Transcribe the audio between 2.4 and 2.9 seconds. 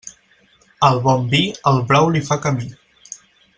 camí.